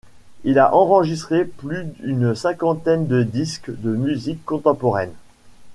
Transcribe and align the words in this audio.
Il 0.43 0.57
a 0.57 0.73
enregistré 0.73 1.45
plus 1.45 1.83
d’une 1.99 2.33
cinquantaine 2.33 3.05
de 3.05 3.21
disques 3.21 3.69
de 3.69 3.91
musique 3.95 4.43
contemporaine. 4.45 5.13